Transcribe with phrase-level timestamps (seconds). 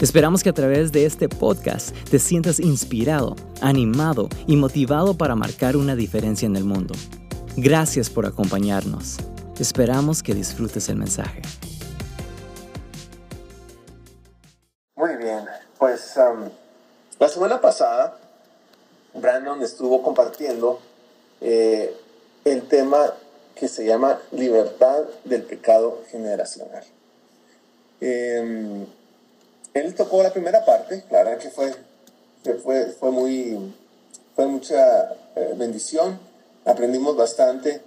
[0.00, 5.76] Esperamos que a través de este podcast te sientas inspirado, animado y motivado para marcar
[5.76, 6.94] una diferencia en el mundo.
[7.56, 9.18] Gracias por acompañarnos.
[9.58, 11.42] Esperamos que disfrutes el mensaje.
[14.96, 15.44] Muy bien,
[15.78, 16.50] pues um,
[17.20, 18.18] la semana pasada
[19.14, 20.80] Brandon estuvo compartiendo
[21.40, 21.94] eh,
[22.44, 23.14] el tema
[23.54, 26.82] que se llama libertad del pecado generacional.
[28.00, 28.86] Em,
[29.74, 31.74] él tocó la primera parte, la verdad que fue,
[32.62, 33.74] fue, fue muy,
[34.34, 36.18] fue mucha eh, bendición,
[36.64, 37.80] aprendimos bastante,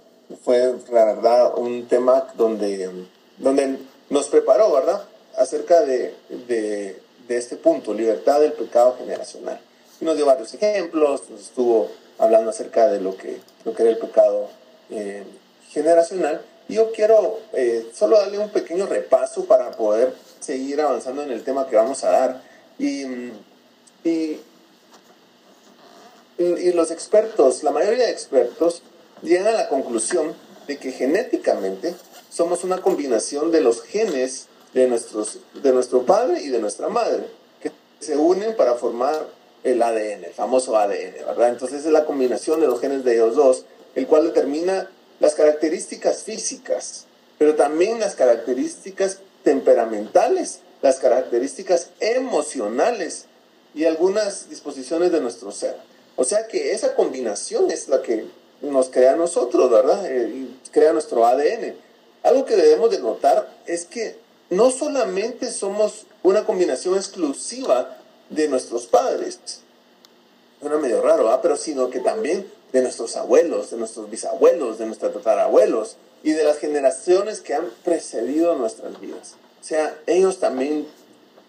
[0.44, 3.06] fue la verdad un tema donde,
[3.38, 3.78] donde
[4.10, 5.02] nos preparó, ¿verdad?
[5.36, 6.14] Acerca de,
[6.46, 9.58] de, de este punto, libertad del pecado generacional.
[10.00, 13.92] Y nos dio varios ejemplos, nos estuvo hablando acerca de lo que, lo que era
[13.92, 14.48] el pecado
[14.90, 15.24] eh,
[15.70, 16.42] generacional.
[16.68, 21.44] Y yo quiero eh, solo darle un pequeño repaso para poder seguir avanzando en el
[21.44, 22.42] tema que vamos a dar.
[22.78, 23.04] Y,
[24.04, 24.40] y,
[26.72, 28.82] los expertos, la mayoría de expertos,
[29.22, 30.34] llegan a la conclusión
[30.68, 31.94] de que genéticamente
[32.30, 37.24] somos una combinación de los genes de, nuestros, de nuestro padre y de nuestra madre,
[37.60, 39.26] que se unen para formar
[39.64, 41.48] el ADN, el famoso ADN, ¿verdad?
[41.48, 43.64] Entonces es la combinación de los genes de ellos dos,
[43.94, 44.88] el cual determina
[45.20, 47.06] las características físicas,
[47.38, 53.26] pero también las características temperamentales, las características emocionales
[53.74, 55.76] y algunas disposiciones de nuestro ser.
[56.16, 58.26] O sea que esa combinación es la que
[58.60, 60.04] nos crea a nosotros, ¿verdad?
[60.06, 61.74] Eh, crea nuestro ADN.
[62.22, 64.16] Algo que debemos de notar es que
[64.50, 67.96] no solamente somos una combinación exclusiva
[68.30, 69.38] de nuestros padres,
[70.60, 71.40] suena medio raro, ¿verdad?
[71.40, 76.44] pero sino que también de nuestros abuelos, de nuestros bisabuelos, de nuestros tatarabuelos, y de
[76.44, 79.36] las generaciones que han precedido nuestras vidas.
[79.60, 80.86] O sea, ellos también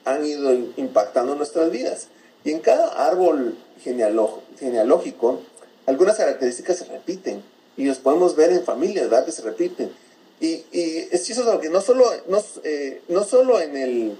[0.06, 2.08] han ido impactando nuestras vidas.
[2.44, 5.42] Y en cada árbol genealógico,
[5.86, 7.44] algunas características se repiten.
[7.78, 9.26] Y los podemos ver en familias, ¿verdad?
[9.26, 9.92] Que se repiten.
[10.40, 14.18] Y, y es chistoso que no solo, no, eh, no solo en, el,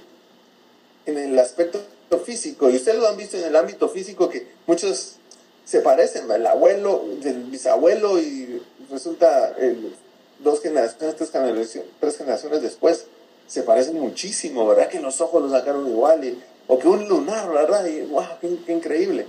[1.06, 1.80] en el aspecto
[2.26, 5.19] físico, y ustedes lo han visto en el ámbito físico, que muchos
[5.70, 8.60] se parecen, el abuelo, el bisabuelo, y
[8.90, 9.94] resulta el
[10.40, 13.06] dos generaciones, tres generaciones, después,
[13.46, 14.90] se parecen muchísimo, ¿verdad?
[14.90, 17.86] Que los ojos los sacaron igual, o que un lunar, ¿verdad?
[17.86, 19.28] Y wow, qué, increíble.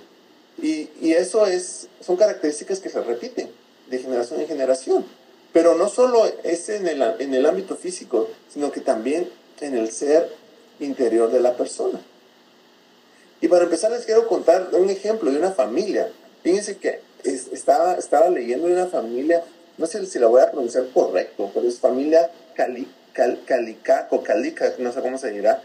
[0.62, 3.50] Y, y, eso es, son características que se repiten
[3.90, 5.04] de generación en generación.
[5.52, 9.28] Pero no solo es en el, en el ámbito físico, sino que también
[9.60, 10.34] en el ser
[10.78, 12.00] interior de la persona.
[13.42, 16.10] Y para empezar les quiero contar un ejemplo de una familia.
[16.42, 19.44] Fíjense que estaba, estaba leyendo de una familia
[19.80, 22.86] no sé si la voy a pronunciar correcto, pero es familia Cali,
[23.46, 25.62] Calicaco, Calica, no sé cómo se dirá.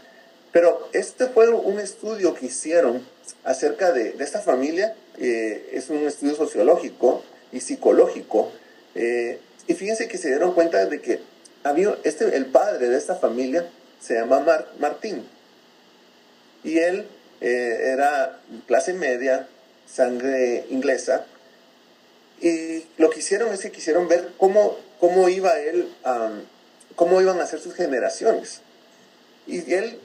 [0.52, 3.06] Pero este fue un estudio que hicieron
[3.44, 7.22] acerca de, de esta familia, eh, es un estudio sociológico
[7.52, 8.50] y psicológico,
[8.94, 11.20] eh, y fíjense que se dieron cuenta de que
[11.62, 13.68] había este, el padre de esta familia
[14.00, 15.26] se llama Martín,
[16.64, 17.06] y él
[17.42, 19.46] eh, era clase media,
[19.86, 21.26] sangre inglesa,
[22.40, 25.88] y lo que hicieron es que quisieron ver cómo, cómo iba él,
[26.94, 28.60] cómo iban a ser sus generaciones.
[29.46, 29.98] Y él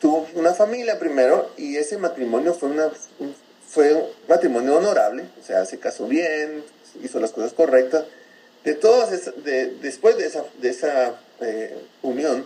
[0.00, 2.90] tuvo una familia primero y ese matrimonio fue, una,
[3.68, 6.64] fue un matrimonio honorable, o sea, se casó bien,
[7.02, 8.04] hizo las cosas correctas.
[8.64, 9.10] De todas,
[9.42, 12.44] de, después de esa, de esa eh, unión,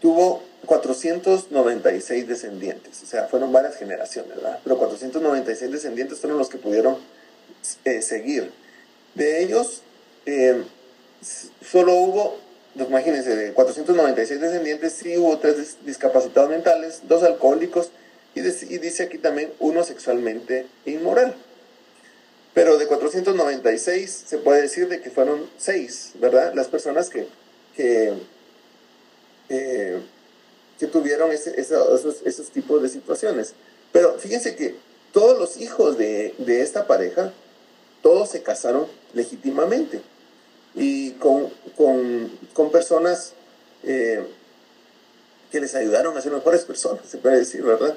[0.00, 4.60] tuvo 496 descendientes, o sea, fueron varias generaciones, ¿verdad?
[4.62, 6.98] Pero 496 descendientes fueron los que pudieron
[7.84, 8.50] eh, seguir.
[9.14, 9.82] De ellos,
[10.26, 10.62] eh,
[11.64, 12.38] solo hubo,
[12.74, 17.90] imagínense, de 496 descendientes, sí hubo tres discapacitados mentales, dos alcohólicos
[18.34, 21.34] y, dice aquí también uno sexualmente inmoral.
[22.54, 26.52] Pero de 496 se puede decir de que fueron seis, ¿verdad?
[26.54, 27.28] Las personas que,
[27.76, 28.12] que,
[29.48, 30.00] eh,
[30.78, 33.54] que tuvieron ese, esos, esos tipos de situaciones.
[33.92, 34.76] Pero fíjense que
[35.12, 37.32] todos los hijos de, de esta pareja
[38.02, 40.00] todos se casaron legítimamente
[40.74, 41.50] y con,
[42.70, 43.32] personas
[43.82, 44.24] eh,
[45.50, 47.94] que les ayudaron a ser mejores personas, se puede decir, ¿verdad?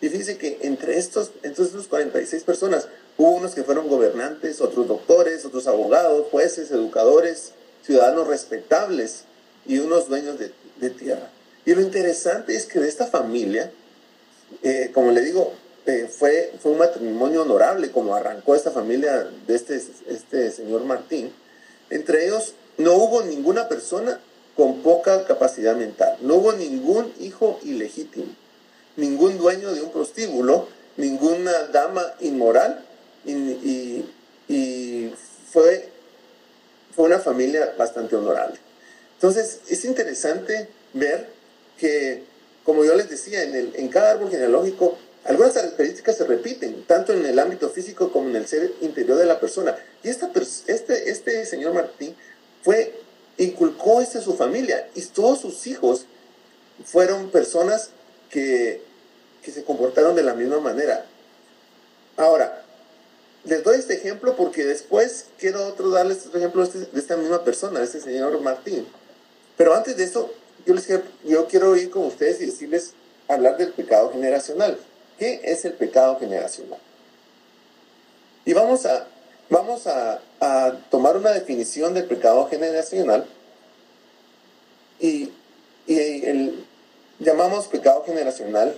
[0.00, 4.88] Y fíjense que entre estos, entre estos 46 personas, Hubo unos que fueron gobernantes, otros
[4.88, 7.52] doctores, otros abogados, jueces, educadores,
[7.84, 9.24] ciudadanos respetables
[9.66, 11.30] y unos dueños de, tierra.
[11.66, 13.70] Y lo interesante es que de esta familia,
[14.62, 15.52] eh, como le digo,
[15.86, 21.32] eh, fue, fue un matrimonio honorable, como arrancó esta familia de este, este señor Martín.
[21.90, 24.20] Entre ellos no hubo ninguna persona
[24.56, 28.32] con poca capacidad mental, no hubo ningún hijo ilegítimo,
[28.96, 32.84] ningún dueño de un prostíbulo, ninguna dama inmoral
[33.26, 34.04] y,
[35.50, 35.88] fue,
[36.94, 38.58] fue una familia bastante honorable.
[39.14, 41.28] Entonces es interesante ver
[41.78, 42.24] que,
[42.64, 47.14] como yo les decía, en, el, en cada árbol genealógico algunas características se repiten, tanto
[47.14, 49.74] en el ámbito físico como en el ser interior de la persona.
[50.02, 50.30] Y esta,
[50.66, 52.14] este, este señor Martín
[52.62, 53.00] fue,
[53.38, 56.04] inculcó esto en su familia y todos sus hijos
[56.84, 57.90] fueron personas
[58.28, 58.82] que,
[59.42, 61.06] que se comportaron de la misma manera.
[62.18, 62.62] Ahora,
[63.44, 67.44] les doy este ejemplo porque después quiero otro darles otro ejemplo de, este, esta misma
[67.44, 68.86] persona, de este señor Martín.
[69.56, 70.30] Pero antes de eso,
[70.66, 70.88] yo, les,
[71.24, 72.94] yo quiero ir con ustedes y decirles,
[73.28, 74.78] hablar del pecado generacional.
[75.18, 76.78] ¿Qué es el pecado generacional?
[78.44, 79.06] Y vamos a,
[79.48, 80.20] vamos a,
[80.90, 83.24] tomar una definición del pecado generacional
[85.00, 85.30] y,
[85.86, 86.64] el,
[87.18, 88.76] llamamos pecado generacional,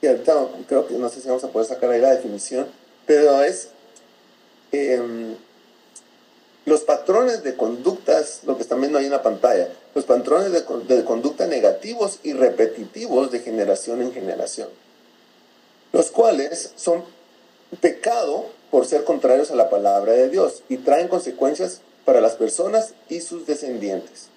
[0.00, 2.68] y ahorita creo que no sé si vamos a poder sacar ahí la definición,
[3.06, 3.70] pero es
[4.70, 5.34] em,
[6.64, 11.04] los patrones de conductas, lo que están viendo ahí en la pantalla, los patrones de,
[11.04, 14.68] conducta negativos y repetitivos de generación en generación
[15.92, 17.04] los cuales son
[17.80, 22.94] pecado por ser contrarios a la palabra de Dios y traen consecuencias para las personas
[23.08, 24.28] y sus descendientes.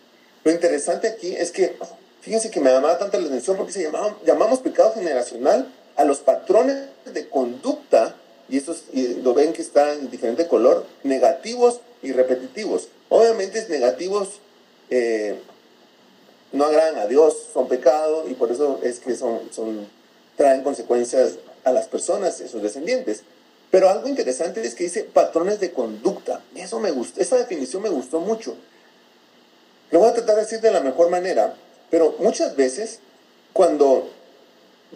[0.44, 1.78] Lo interesante aquí es que,
[2.22, 6.20] fíjense que me llamaba tanta la atención porque se llamaba, llamamos pecado generacional a los
[6.20, 8.16] patrones de conducta,
[8.50, 8.84] y, estos,
[9.24, 12.90] lo ven que están en diferente color, negativos y repetitivos.
[13.10, 14.42] Obviamente negativos
[14.90, 15.40] eh,
[16.52, 19.40] no agradan a Dios, son pecado y por eso es que son,
[20.38, 23.24] traen consecuencias a las personas a sus descendientes.
[23.72, 26.42] Pero algo interesante es que dice patrones de conducta.
[26.56, 28.56] Eso me esa definición me gustó mucho.
[29.90, 31.56] Lo voy a tratar de decir de la mejor manera,
[31.90, 33.00] pero muchas veces
[33.52, 34.10] cuando,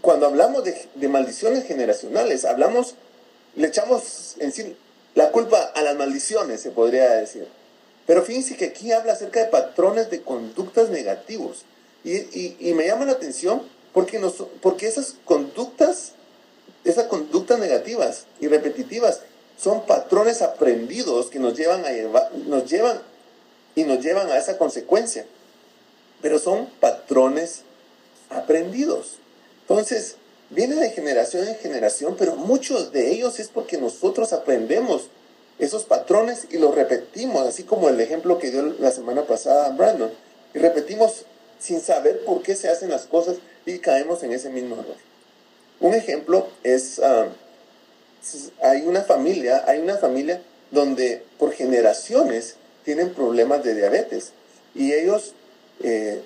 [0.01, 2.95] cuando hablamos de, de maldiciones generacionales, hablamos,
[3.55, 4.75] le echamos en sí
[5.15, 7.47] la culpa a las maldiciones, se podría decir.
[8.07, 11.65] Pero fíjense que aquí habla acerca de patrones de conductas negativos.
[12.03, 13.61] Y, y, y me llama la atención
[13.93, 16.13] porque, nos, porque esas conductas,
[16.85, 19.21] esas conductas negativas y repetitivas
[19.59, 21.91] son patrones aprendidos que nos llevan, a
[22.45, 23.01] nos llevan
[23.75, 25.25] y nos llevan a esa consecuencia.
[26.21, 27.63] Pero son patrones
[28.29, 29.17] aprendidos.
[29.61, 30.15] Entonces,
[30.49, 35.09] viene de generación en generación, pero muchos de ellos es porque nosotros aprendemos
[35.59, 40.11] esos patrones y los repetimos, así como el ejemplo que dio la semana pasada Brandon.
[40.53, 41.25] Y repetimos
[41.59, 44.95] sin saber por qué se hacen las cosas y caemos en ese mismo error.
[45.79, 47.27] Un ejemplo es, ah,
[48.61, 54.31] hay una familia, hay una familia donde por generaciones tienen problemas de diabetes
[54.75, 55.33] y ellos,
[55.83, 56.21] eh,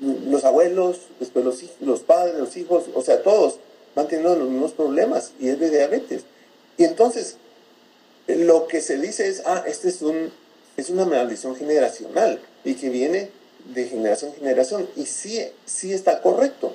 [0.00, 3.58] los abuelos, después los, los padres, los hijos, o sea, todos
[3.94, 6.22] van teniendo los mismos problemas y es de diabetes.
[6.78, 7.36] Y entonces,
[8.36, 10.32] lo que se dice es, ah, este es, un,
[10.76, 13.30] es una maldición generacional y que viene
[13.66, 14.88] de generación en generación.
[14.96, 16.74] Y sí, sí está correcto,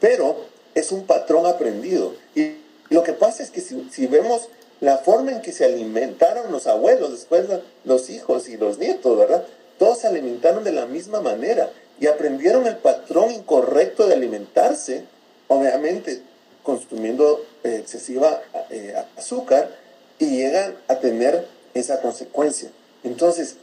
[0.00, 2.14] pero es un patrón aprendido.
[2.34, 2.56] Y
[2.90, 4.48] lo que pasa es que si, vemos
[4.80, 7.46] la forma en que se alimentaron los abuelos, después
[7.84, 9.44] los hijos y los nietos, ¿verdad?
[9.78, 15.04] Todos se alimentaron de la misma manera y aprendieron el patrón incorrecto de alimentarse,
[15.48, 16.22] obviamente
[16.62, 18.40] consumiendo eh, excesiva
[18.70, 19.81] eh, azúcar
[20.18, 22.70] y llegan a tener esa consecuencia.
[23.04, 23.56] Entonces,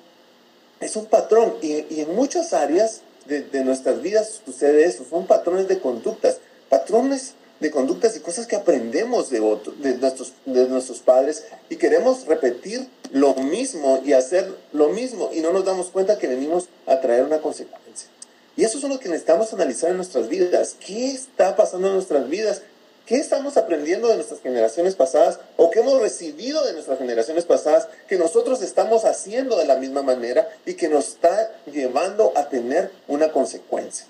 [0.80, 5.80] es un patrón y, en muchas áreas de, nuestras vidas sucede eso, son patrones de
[5.80, 6.38] conductas,
[6.70, 9.40] patrones de conductas y cosas que aprendemos de,
[9.78, 15.42] de, nuestros, de nuestros padres y queremos repetir lo mismo y hacer lo mismo y
[15.42, 18.10] no nos damos cuenta que venimos a traer una consecuencia.
[18.56, 20.76] Y eso es lo que necesitamos analizar en nuestras vidas.
[20.86, 22.62] ¿Qué está pasando en nuestras vidas
[23.10, 27.88] ¿Qué estamos aprendiendo de nuestras generaciones pasadas o qué hemos recibido de nuestras generaciones pasadas
[28.08, 32.92] que nosotros estamos haciendo de la misma manera y que nos está llevando a tener
[33.08, 34.06] una consecuencia?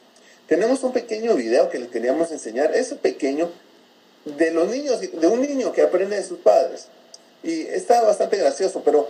[0.50, 3.50] Tenemos un pequeño video que les queríamos enseñar, ese pequeño,
[4.26, 6.88] de los niños, de un niño que aprende de sus padres.
[7.42, 9.08] Y está bastante gracioso, pero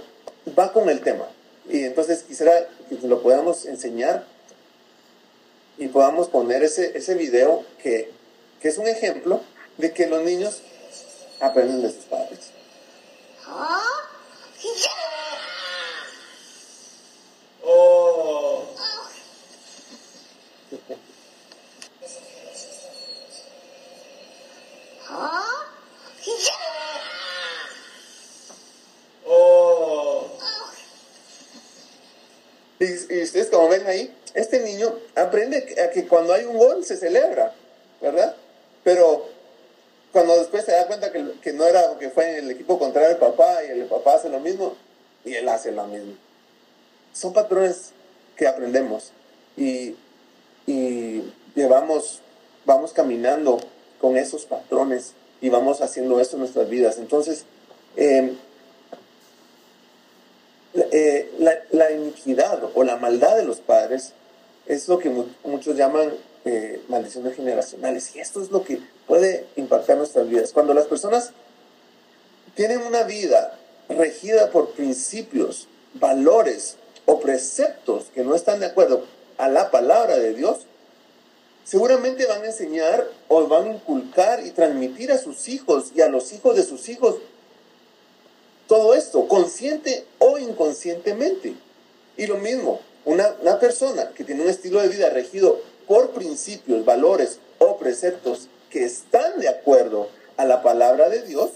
[0.55, 1.27] va con el tema.
[1.67, 4.24] Y entonces quisiera que lo podamos enseñar
[5.79, 8.12] y podamos poner ese, ese video que,
[8.62, 9.41] que es un ejemplo
[9.79, 10.57] de que los niños
[11.39, 12.51] aprenden de sus padres.
[13.48, 13.79] Oh.
[29.25, 30.27] Oh.
[32.79, 36.83] Y, y ustedes como ven ahí, este niño aprende a que cuando hay un gol
[36.83, 37.53] se celebra,
[38.01, 38.36] ¿verdad?
[38.83, 39.38] Pero
[40.11, 43.09] cuando después se da cuenta que, que no era, que fue en el equipo contrario
[43.09, 44.75] del papá y el papá hace lo mismo
[45.23, 46.13] y él hace lo mismo.
[47.13, 47.91] Son patrones
[48.35, 49.11] que aprendemos
[49.57, 49.95] y,
[50.65, 51.23] y
[51.55, 52.21] llevamos,
[52.65, 53.59] vamos caminando
[53.99, 56.97] con esos patrones y vamos haciendo esto en nuestras vidas.
[56.97, 57.45] Entonces,
[57.95, 58.37] em,
[60.73, 64.13] eh, la, la, iniquidad o la maldad de los padres
[64.67, 65.09] es lo que
[65.43, 66.13] muchos llaman
[66.46, 68.15] eh, maldiciones generacionales.
[68.15, 70.51] Y esto es lo que puede impactar nuestras vidas.
[70.53, 71.31] Cuando las personas
[72.55, 73.58] tienen una vida
[73.89, 79.05] regida por principios, valores o preceptos que no están de acuerdo
[79.38, 80.60] a la palabra de Dios,
[81.63, 86.10] seguramente van a enseñar o van a inculcar y transmitir a sus hijos y a
[86.10, 87.15] los hijos de sus hijos
[88.67, 91.55] todo esto, consciente o inconscientemente.
[92.17, 96.86] Y lo mismo, una, una persona que tiene un estilo de vida regido por principios,
[96.86, 101.50] valores o preceptos que están de acuerdo a la palabra de Dios,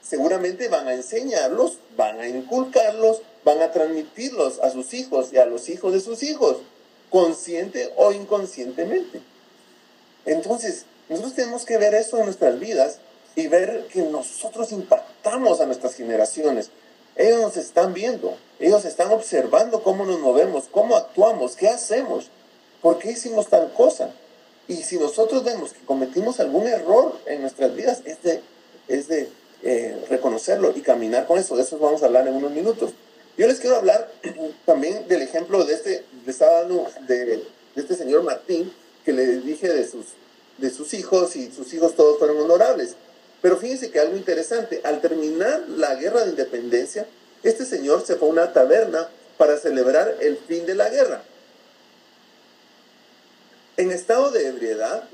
[0.00, 5.44] seguramente van a enseñarlos, van a inculcarlos, van a transmitirlos a sus hijos y a
[5.44, 6.62] los hijos de sus hijos,
[7.10, 9.20] consciente o inconscientemente.
[10.24, 13.00] Entonces, nosotros tenemos que ver eso en nuestras vidas
[13.36, 16.70] y ver que nosotros impactamos a nuestras generaciones.
[17.16, 22.30] Ellos nos están viendo, ellos están observando cómo nos movemos, cómo actuamos, qué hacemos.
[22.82, 24.10] ¿Por qué hicimos tal cosa?
[24.68, 28.40] Y si nosotros vemos que cometimos algún error en nuestras vidas, es de,
[28.88, 29.28] es de
[29.62, 31.56] eh, reconocerlo y caminar con eso.
[31.56, 32.92] De eso vamos a hablar en unos minutos.
[33.38, 34.10] Yo les quiero hablar
[34.66, 36.04] también del ejemplo de este,
[37.06, 37.44] de,
[37.76, 38.72] este señor Martín,
[39.04, 40.06] que le dije de sus,
[40.58, 42.96] de sus hijos y sus hijos todos fueron honorables.
[43.40, 47.06] Pero fíjense que algo interesante, al terminar la guerra de independencia,
[47.42, 51.22] este señor se fue a una taberna para celebrar el fin de la guerra.
[53.76, 55.04] En estado de ebriedad,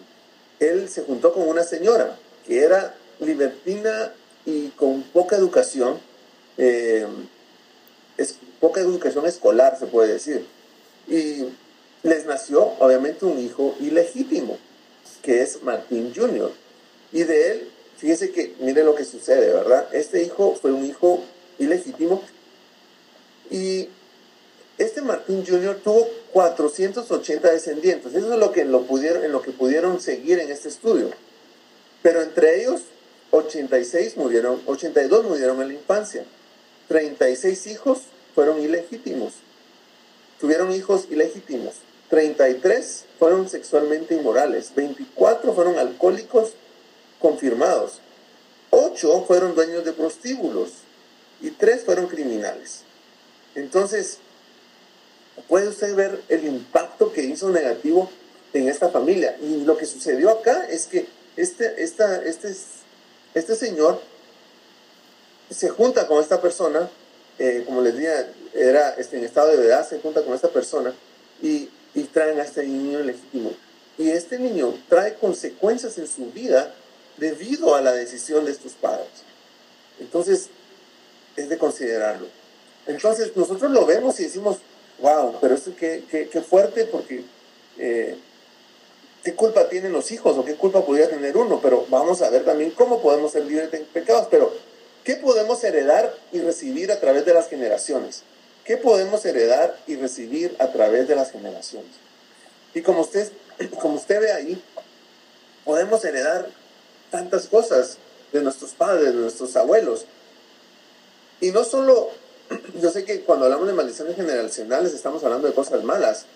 [0.58, 4.12] él se juntó con una señora que era libertina
[4.44, 5.98] y con poca educación,
[6.56, 7.06] eh,
[8.60, 10.44] poca educación escolar se puede decir.
[11.06, 11.46] Y
[12.02, 14.58] les nació obviamente un hijo ilegítimo,
[15.22, 16.50] que es Martín Jr.
[17.12, 19.88] Y de él, fíjese que, mire lo que sucede, ¿verdad?
[19.92, 21.22] Este hijo fue un hijo
[21.58, 22.22] ilegítimo
[23.50, 23.88] y
[24.78, 25.80] este Martín Jr.
[25.82, 28.14] tuvo 480 descendientes.
[28.14, 31.10] Eso es lo que, lo pudieron, en lo que pudieron seguir en este estudio.
[32.02, 32.82] Pero entre ellos,
[33.30, 36.24] 86 murieron, 82 murieron en la infancia.
[36.88, 38.00] 36 hijos
[38.34, 39.34] fueron ilegítimos.
[40.40, 41.74] Tuvieron hijos ilegítimos.
[42.08, 44.72] 33 fueron sexualmente inmorales.
[44.74, 46.52] 24 fueron alcohólicos
[47.18, 48.00] confirmados.
[48.70, 50.70] 8 fueron dueños de prostíbulos.
[51.40, 52.82] Y 3 fueron criminales.
[53.54, 54.18] Entonces,
[55.46, 58.10] puede usted ver el impacto que hizo negativo
[58.52, 59.36] en esta familia.
[59.40, 62.54] Y lo que sucedió acá es que este, esta, este,
[63.34, 64.00] este señor
[65.50, 66.90] se junta con esta persona,
[67.38, 68.12] eh, como les dije,
[68.54, 70.92] era este, en estado de verdad, se junta con esta persona
[71.42, 73.52] y, y traen a este niño legítimo.
[73.96, 76.74] Y este niño trae consecuencias en su vida
[77.16, 79.08] debido a la decisión de estos padres.
[79.98, 80.48] Entonces,
[81.36, 82.26] es de considerarlo.
[82.86, 84.58] Entonces, nosotros lo vemos y decimos,
[84.98, 87.24] wow, pero esto qué, qué, fuerte porque
[87.78, 88.16] eh,
[89.22, 92.44] qué culpa tienen los hijos o qué culpa podría tener uno, pero vamos a ver
[92.44, 94.52] también cómo podemos ser libres de pecados, pero
[95.04, 98.22] ¿qué podemos heredar y recibir a través de las generaciones?
[98.64, 101.92] ¿Qué podemos heredar y recibir a través de las generaciones?
[102.74, 103.30] Y como usted,
[103.80, 104.62] como usted ve ahí,
[105.64, 106.48] podemos heredar
[107.10, 107.98] tantas cosas
[108.32, 110.04] de nuestros padres, de nuestros abuelos.
[111.40, 112.10] Y no solo
[112.80, 116.26] yo sé que cuando hablamos de maldiciones generacionales estamos hablando de cosas malas,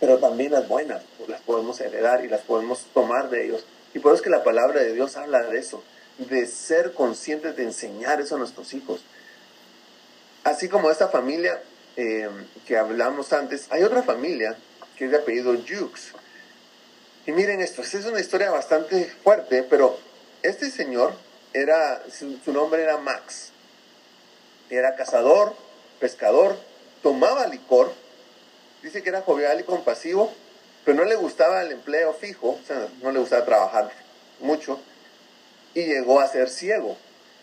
[0.00, 3.64] pero también las buenas pues, las podemos heredar y las podemos tomar de ellos.
[3.94, 5.82] Y por eso es que la palabra de Dios habla de eso,
[6.18, 9.00] de ser conscientes de enseñar eso a nuestros hijos.
[10.44, 11.60] Así como esta familia
[11.96, 12.28] eh,
[12.66, 14.56] que hablamos antes, hay otra familia
[14.96, 16.12] que es de apellido Jukes.
[17.26, 19.98] Y miren esto, es una historia bastante fuerte, pero
[20.42, 21.12] este señor
[21.52, 23.50] era, su nombre era Max
[24.70, 25.54] era cazador,
[26.00, 26.56] pescador,
[27.02, 27.92] tomaba licor,
[28.82, 30.32] dice que era jovial y compasivo,
[30.84, 33.90] pero no le gustaba el empleo fijo, o sea, no le gustaba trabajar
[34.40, 34.80] mucho.
[35.74, 36.96] y llegó a ser ciego.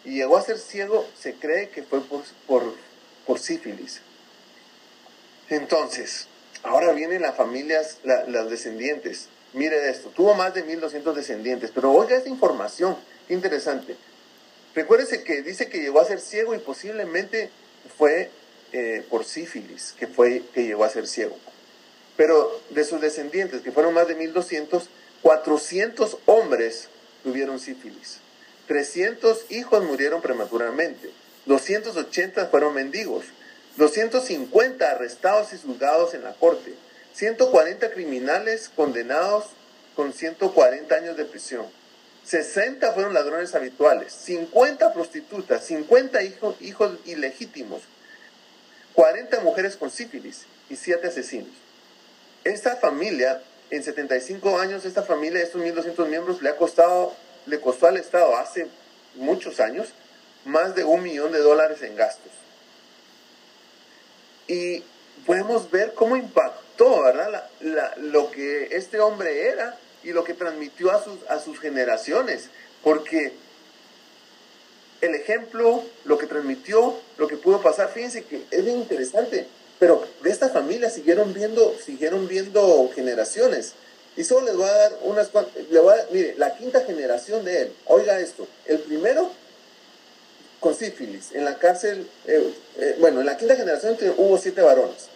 [0.05, 2.63] Y llegó a ser ciego, se cree que fue por, por,
[3.25, 4.01] por sífilis.
[5.49, 6.27] Entonces,
[6.63, 9.29] ahora vienen las familias, las descendientes.
[9.53, 13.95] Mire esto, tuvo más de 1200 descendientes, pero oiga esta información, qué interesante.
[14.75, 17.49] Recuérdese que dice que llegó a ser ciego y posiblemente
[17.97, 18.31] fue
[18.71, 21.37] eh, por sífilis que, fue, que llegó a ser ciego.
[22.17, 24.89] Pero de sus descendientes, que fueron más de 1200,
[25.21, 26.89] 400 hombres
[27.23, 28.19] tuvieron sífilis.
[28.67, 31.11] 300 hijos murieron prematuramente.
[31.45, 33.25] 280 fueron mendigos.
[33.77, 36.73] 250 arrestados y juzgados en la corte.
[37.13, 39.45] 140 criminales condenados
[39.95, 41.65] con 140 años de prisión.
[42.25, 47.81] 60 fueron ladrones habituales, 50 prostitutas, 50 hijos, hijos ilegítimos,
[48.93, 51.51] 40 mujeres con sífilis y 7 asesinos.
[52.43, 57.13] Esta familia, en 75 años, esta familia, estos 1.200 miembros, le ha costado,
[57.45, 58.67] le costó al Estado hace
[59.15, 59.89] muchos años
[60.45, 62.31] más de un millón de dólares en gastos.
[64.47, 64.83] Y
[65.25, 67.49] podemos ver cómo impactó, ¿verdad?
[67.97, 72.49] lo que este hombre era y lo que transmitió a sus, a sus generaciones.
[72.83, 73.33] Porque
[75.01, 79.47] el ejemplo, lo que transmitió, lo que pudo pasar, fíjense que es bien interesante.
[79.79, 83.73] Pero de esta familia siguieron viendo, siguieron viendo generaciones.
[84.15, 85.53] Y solo les voy a dar unas cuantas.
[86.11, 88.47] mire, la quinta generación de él, oiga esto.
[88.65, 89.31] El primero
[90.59, 95.09] con sífilis, en la cárcel, eh, eh, bueno, en la quinta generación hubo siete varones.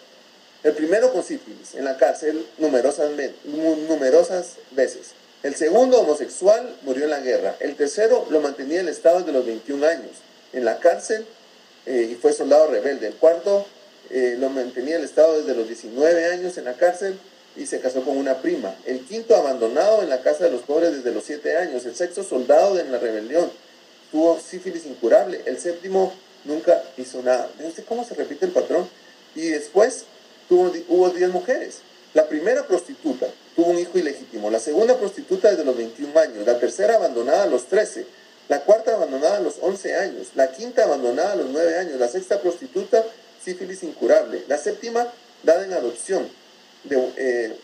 [0.64, 5.12] El primero con sífilis, en la cárcel numerosas, veces.
[5.44, 7.56] El segundo, homosexual, murió en la guerra.
[7.60, 10.12] El tercero lo mantenía el Estado desde los 21 años,
[10.54, 11.26] en la cárcel
[11.86, 13.08] eh, y fue soldado rebelde.
[13.08, 13.66] El cuarto
[14.10, 17.20] lo mantenía el Estado desde los 19 años en la cárcel
[17.58, 18.76] y se casó con una prima.
[18.86, 21.86] El quinto, abandonado en la casa de los pobres desde los 7 años.
[21.86, 23.52] El sexto, soldado en la rebelión
[24.12, 25.42] tuvo sífilis incurable.
[25.46, 26.14] El séptimo
[26.46, 27.50] nunca hizo nada.
[27.60, 28.88] ¿Ve usted cómo se repite el patrón?
[29.36, 30.06] Y después
[30.48, 31.80] tuvo, hubo 10 mujeres.
[32.14, 34.50] La primera prostituta tuvo un hijo ilegítimo.
[34.50, 36.46] La segunda prostituta desde los 21 años.
[36.46, 38.06] La tercera abandonada a los 13.
[38.50, 40.28] La cuarta abandonada a los 11 años.
[40.36, 42.00] La quinta abandonada a los 9 años.
[42.00, 43.06] La sexta prostituta,
[43.44, 44.44] sífilis incurable.
[44.48, 45.08] La séptima
[45.44, 46.28] dada en adopción.
[46.90, 47.56] Eh,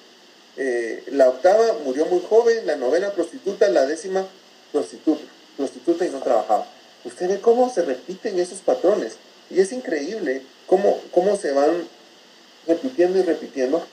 [0.57, 2.65] eh, la octava murió muy joven.
[2.67, 3.69] La novena prostituta.
[3.69, 4.27] La décima
[4.71, 6.67] prostituta prostituta y no trabajaba.
[7.03, 9.13] Usted ve cómo se repiten esos patrones.
[9.49, 11.87] Y es increíble cómo, cómo se van
[12.67, 13.85] repitiendo y repitiendo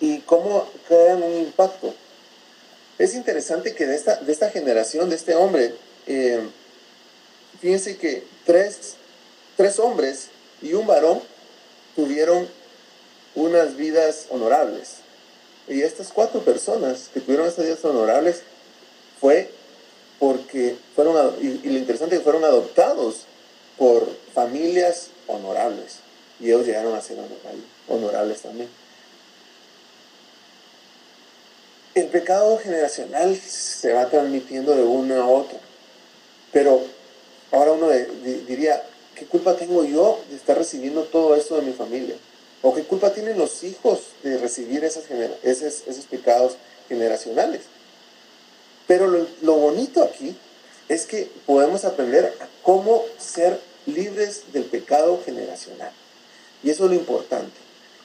[0.00, 1.94] y cómo crean un impacto.
[2.98, 5.74] Es interesante que de esta, de esta generación, de este hombre,
[6.06, 6.40] eh,
[7.60, 8.94] fíjense que tres,
[9.56, 10.28] tres hombres
[10.62, 11.20] y un varón
[11.96, 12.48] tuvieron
[13.34, 14.96] unas vidas honorables.
[15.68, 18.42] Y estas cuatro personas que tuvieron estas vidas honorables
[19.20, 19.50] fue
[20.18, 23.22] porque fueron, y, lo interesante es que fueron adoptados
[23.76, 25.96] por familias honorables,
[26.44, 27.16] y ellos llegaron a ser
[27.88, 28.68] honorables también.
[31.94, 35.58] El pecado generacional se va transmitiendo de uno a otro,
[36.52, 36.82] pero
[37.50, 38.82] ahora uno diría,
[39.14, 42.16] ¿qué culpa tengo yo de estar recibiendo todo esto de mi familia?
[42.60, 45.04] ¿O qué culpa tienen los hijos de recibir esos
[46.10, 46.56] pecados
[46.88, 47.62] generacionales?
[48.86, 49.06] Pero
[49.40, 50.36] lo, bonito aquí
[50.90, 55.92] es que podemos aprender a cómo ser libres del pecado generacional.
[56.64, 57.52] Y eso es lo importante.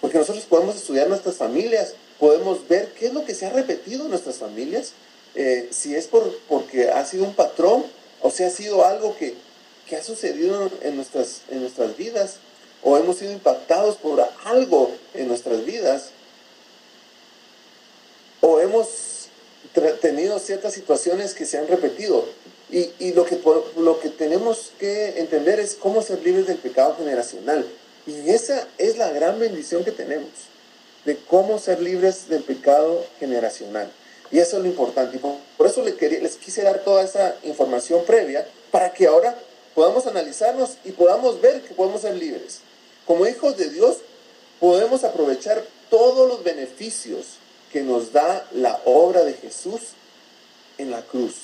[0.01, 4.03] Porque nosotros podemos estudiar nuestras familias, podemos ver qué es lo que se ha repetido
[4.03, 4.91] en nuestras familias,
[5.35, 7.85] eh, si es por, porque ha sido un patrón
[8.21, 9.35] o si ha sido algo que,
[9.87, 12.37] que ha sucedido en nuestras, en nuestras vidas
[12.83, 16.09] o hemos sido impactados por algo en nuestras vidas
[18.41, 19.27] o hemos
[20.01, 22.25] tenido ciertas situaciones que se han repetido.
[22.71, 23.39] Y, y, lo, que,
[23.77, 27.65] lo que tenemos que entender es cómo ser libres del pecado generacional.
[28.09, 30.29] Y esa es la gran bendición que tenemos,
[31.05, 33.91] de cómo ser libres del pecado generacional.
[34.31, 35.17] Y eso es lo importante.
[35.17, 39.37] Y por, eso les, les quise dar toda esa información previa para que ahora
[39.75, 42.61] podamos analizarnos y podamos ver que podemos ser libres.
[43.05, 43.97] Como hijos de Dios,
[44.59, 47.37] podemos aprovechar todos los beneficios
[47.71, 49.81] que nos da la obra de Jesús
[50.79, 51.35] en la cruz.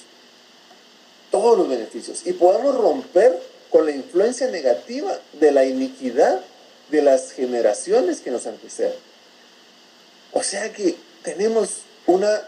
[1.30, 2.26] Todos los beneficios.
[2.26, 6.42] Y podemos romper con la influencia negativa de la iniquidad
[6.90, 9.00] de las generaciones que nos anteceden.
[10.34, 12.42] O sea que tenemos una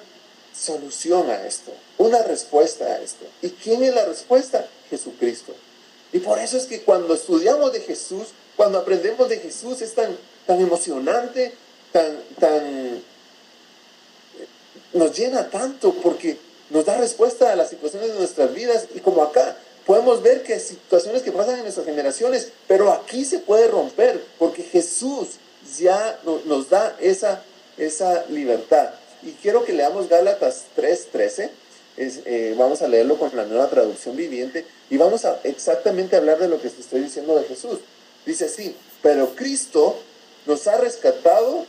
[0.54, 3.26] solución a esto, una respuesta a esto.
[3.42, 4.68] ¿Y quién es la respuesta?
[4.90, 5.54] Jesucristo.
[6.14, 10.18] Y por eso es que cuando estudiamos de Jesús, cuando aprendemos de Jesús, es tan,
[10.46, 11.54] tan emocionante,
[11.92, 13.04] tan, tan
[14.94, 16.38] nos llena tanto porque
[16.70, 20.60] nos da respuesta a las situaciones de nuestras vidas y como acá podemos ver que
[20.60, 25.40] situaciones que pasan en nuestras generaciones, pero aquí se puede romper porque Jesús
[25.80, 27.42] ya nos da esa,
[27.78, 28.90] esa libertad.
[29.24, 31.50] Y quiero que leamos Gálatas 3:13.
[32.00, 36.48] Eh, vamos a leerlo con la nueva traducción viviente y vamos a exactamente hablar de
[36.48, 37.80] lo que estoy diciendo de Jesús.
[38.24, 39.98] Dice así, pero Cristo
[40.46, 41.66] nos ha rescatado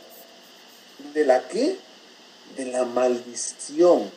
[1.13, 1.77] de la qué?
[2.57, 4.11] De la maldición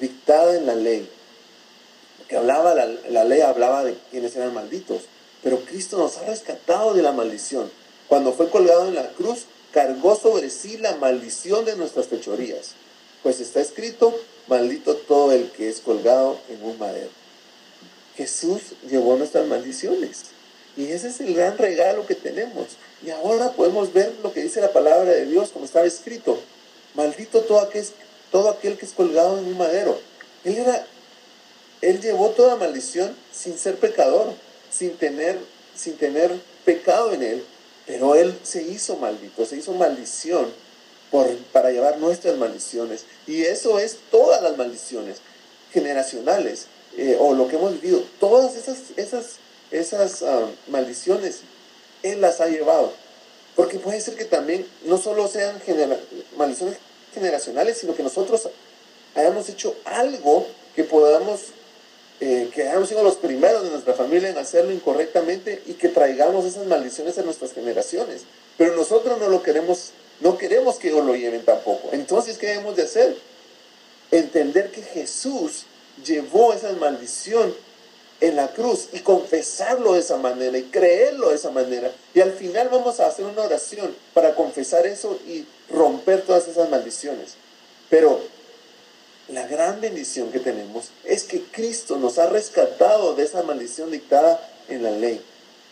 [0.00, 1.08] dictada en la ley.
[2.28, 5.02] Que hablaba, la, la ley hablaba de quienes eran malditos.
[5.42, 7.70] Pero Cristo nos ha rescatado de la maldición.
[8.08, 12.72] Cuando fue colgado en la cruz, cargó sobre sí la maldición de nuestras fechorías.
[13.22, 17.10] Pues está escrito, maldito todo el que es colgado en un madero.
[18.16, 20.22] Jesús llevó nuestras maldiciones.
[20.76, 22.76] Y ese es el gran regalo que tenemos.
[23.04, 26.38] Y ahora podemos ver lo que dice la palabra de Dios como estaba escrito.
[26.94, 27.68] Maldito todo
[28.30, 29.98] todo aquel que es colgado en un madero.
[30.44, 30.86] Él era,
[31.80, 34.32] él llevó toda maldición sin ser pecador,
[34.70, 35.38] sin tener,
[35.74, 36.32] sin tener
[36.64, 37.44] pecado en él,
[37.86, 40.46] pero él se hizo maldito, se hizo maldición
[41.10, 43.04] por, para llevar nuestras maldiciones.
[43.26, 45.18] Y eso es todas las maldiciones
[45.72, 48.02] generacionales eh, o lo que hemos vivido.
[48.18, 49.36] Todas esas, esas,
[49.70, 51.40] esas ah, maldiciones
[52.02, 52.92] él las ha llevado.
[53.54, 55.60] Porque puede ser que también no solo sean
[56.36, 56.78] maldiciones
[57.14, 58.48] generacionales, sino que nosotros
[59.14, 61.40] hayamos hecho algo que podamos,
[62.20, 66.46] eh, que hayamos sido los primeros de nuestra familia en hacerlo incorrectamente y que traigamos
[66.46, 68.22] esas maldiciones a nuestras generaciones.
[68.56, 71.90] Pero nosotros no lo queremos, no queremos que ellos lo lleven tampoco.
[71.92, 73.16] Entonces, ¿qué debemos de hacer?
[74.10, 75.66] Entender que Jesús
[76.04, 77.54] llevó esa maldición
[78.20, 81.92] en la cruz y confesarlo de esa manera y creerlo de esa manera.
[82.14, 86.70] Y al final vamos a hacer una oración para confesar eso y romper todas esas
[86.70, 87.34] maldiciones.
[87.90, 88.20] Pero
[89.28, 94.40] la gran bendición que tenemos es que Cristo nos ha rescatado de esa maldición dictada
[94.68, 95.20] en la ley.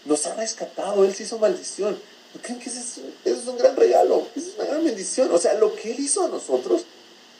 [0.04, 1.96] Nos ha rescatado, Él se hizo maldición.
[2.42, 4.26] ¿Creen que eso es, es un gran regalo?
[4.34, 5.30] es una gran bendición.
[5.32, 6.84] O sea, lo que Él hizo a nosotros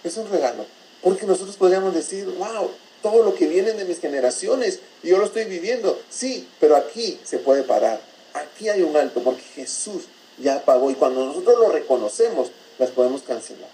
[0.04, 0.64] es un regalo.
[1.02, 2.70] Porque nosotros podríamos decir, wow,
[3.02, 6.00] todo lo que viene de mis generaciones y yo lo estoy viviendo.
[6.10, 8.00] Sí, pero aquí se puede parar.
[8.34, 10.04] Aquí hay un alto porque Jesús
[10.38, 12.48] ya pagó y cuando nosotros lo reconocemos,
[12.78, 13.68] las podemos cancelar.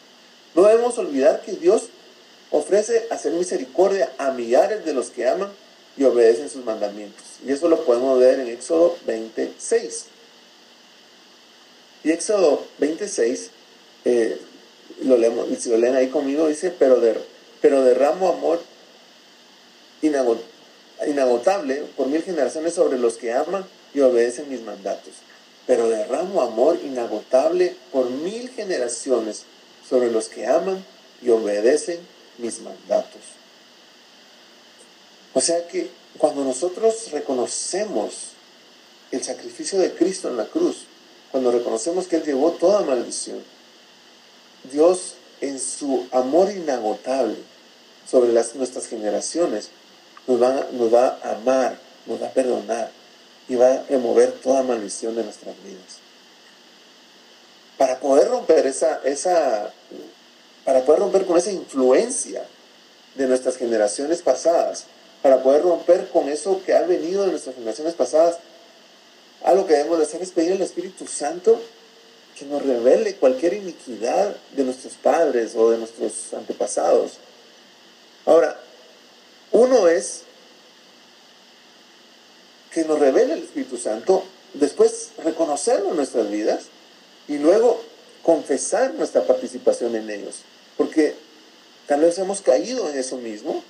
[0.54, 1.90] No debemos olvidar que Dios
[2.50, 5.50] ofrece hacer misericordia a millares de los que aman
[5.96, 7.24] y obedecen sus mandamientos.
[7.46, 10.06] Y eso lo podemos ver en Éxodo 26.
[12.04, 13.50] Y Éxodo 26,
[14.04, 14.38] eh,
[15.02, 17.14] lo leemos, si lo leen ahí conmigo, dice, pero, de,
[17.60, 18.60] pero derramo amor
[20.02, 25.12] inagotable por mil generaciones sobre los que aman y obedecen mis mandatos.
[25.66, 29.44] Pero derramo amor inagotable por mil generaciones
[29.88, 30.84] sobre los que aman
[31.22, 31.98] y obedecen
[32.38, 33.22] mis mandatos.
[35.34, 38.30] O sea que cuando nosotros reconocemos
[39.10, 40.84] el sacrificio de Cristo en la cruz,
[41.30, 43.42] cuando reconocemos que Él llevó toda maldición,
[44.70, 47.36] Dios en su amor inagotable
[48.08, 49.70] sobre las, nuestras generaciones
[50.26, 52.90] nos va, nos va a amar, nos va a perdonar
[53.48, 55.98] y va a remover toda maldición de nuestras vidas.
[57.78, 59.72] Para poder romper esa, esa,
[60.64, 62.44] para poder romper con esa influencia
[63.14, 64.84] de nuestras generaciones pasadas,
[65.22, 68.38] para poder romper con eso que ha venido de nuestras generaciones pasadas,
[69.44, 71.60] algo que debemos de hacer es pedir al Espíritu Santo
[72.38, 77.12] que nos revele cualquier iniquidad de nuestros padres o de nuestros antepasados.
[78.26, 78.58] Ahora,
[79.52, 80.22] uno es
[82.70, 86.64] que nos revele el Espíritu Santo, después reconocerlo en nuestras vidas
[87.28, 87.82] y luego
[88.30, 90.42] confesar nuestra participación en ellos.
[90.76, 91.14] Porque
[91.88, 93.64] tal vez hemos caído en eso mismo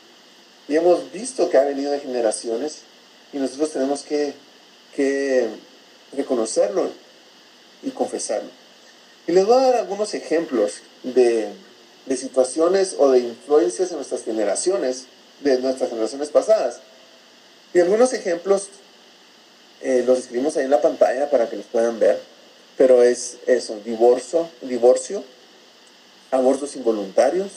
[0.69, 2.81] y hemos visto que ha venido de generaciones
[3.33, 4.35] y nosotros tenemos que,
[6.13, 6.91] reconocerlo
[7.83, 8.51] y confesarlo.
[9.27, 11.49] Y les voy a dar algunos ejemplos de,
[12.05, 15.07] de situaciones o de influencias en nuestras generaciones
[15.41, 16.81] de nuestras generaciones pasadas.
[17.73, 18.69] Y algunos ejemplos
[19.81, 22.21] eh, los escribimos ahí en la pantalla para que los puedan ver,
[22.81, 25.23] pero es eso, divorcio, divorcio,
[26.31, 27.51] abortos involuntarios,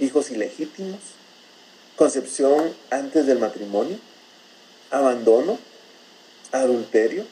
[0.00, 0.98] hijos ilegítimos,
[1.94, 3.96] concepción antes del matrimonio,
[4.90, 5.56] abandono,
[6.50, 7.24] adulterio,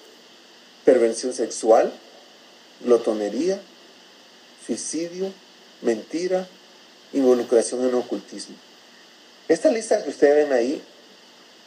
[0.85, 1.93] perversión sexual,
[2.83, 3.61] glotonería,
[4.65, 5.33] suicidio,
[5.81, 6.47] mentira,
[7.12, 8.55] involucración en ocultismo.
[9.49, 10.81] Esta lista que ustedes ven ahí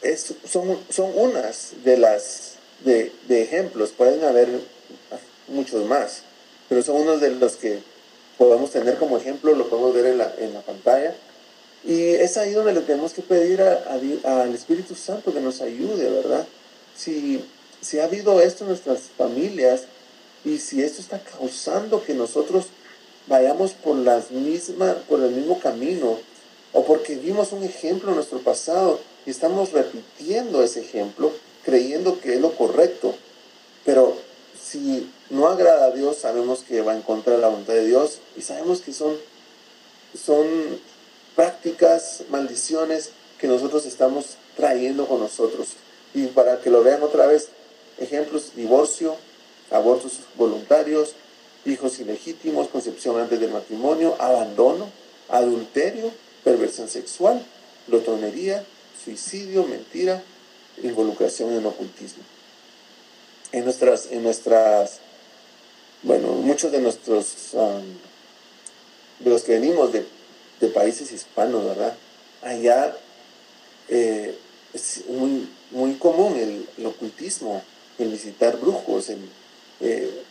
[0.00, 4.48] es, son, son unas de las de, ejemplos, pueden haber
[5.48, 6.22] muchos más,
[6.68, 7.80] pero son unos de los que
[8.38, 11.14] podemos tener como ejemplo, lo podemos ver en la, en la pantalla.
[11.84, 16.46] Y es ahí donde le tenemos que pedir al Espíritu Santo que nos ayude, ¿verdad?
[16.96, 17.44] Si,
[17.80, 19.84] si ha habido esto en nuestras familias
[20.44, 22.66] y si esto está causando que nosotros
[23.28, 26.18] vayamos por, las mismas, por el mismo camino,
[26.72, 31.32] o porque vimos un ejemplo en nuestro pasado y estamos repitiendo ese ejemplo,
[31.64, 33.14] creyendo que es lo correcto,
[34.86, 38.18] si no agrada a Dios, sabemos que va en contra de la voluntad de Dios
[38.36, 39.16] y sabemos que son,
[40.16, 40.46] son
[41.34, 45.70] prácticas, maldiciones que nosotros estamos trayendo con nosotros.
[46.14, 47.48] Y para que lo vean otra vez,
[47.98, 49.16] ejemplos, divorcio,
[49.72, 51.14] abortos voluntarios,
[51.64, 54.88] hijos ilegítimos, concepción antes del matrimonio, abandono,
[55.28, 56.12] adulterio,
[56.44, 57.44] perversión sexual,
[57.88, 58.64] glotonería,
[59.04, 60.22] suicidio, mentira,
[60.80, 62.22] involucración en ocultismo.
[63.52, 64.98] En nuestras, en nuestras,
[66.02, 67.82] bueno, muchos de nuestros, um,
[69.20, 70.04] de los que venimos de,
[70.74, 71.94] países hispanos, ¿verdad?
[72.42, 72.96] Allá
[73.88, 74.36] eh,
[74.74, 77.62] es muy, muy común el, ocultismo,
[77.98, 79.10] el visitar brujos,
[79.80, 80.22] eh,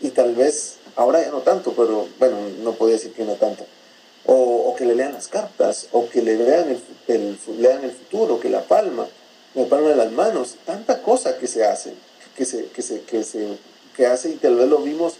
[0.00, 3.66] y tal vez, ahora ya no tanto, pero bueno, no podía decir que no tanto,
[4.26, 8.48] o, que le lean las cartas, o que le vean el, lean el futuro, que
[8.48, 9.06] la palma,
[9.54, 11.94] la palma de las manos, tanta cosa que se hace,
[12.38, 13.58] que se, que se, que se
[13.96, 15.14] que hace y tal vez lo vimos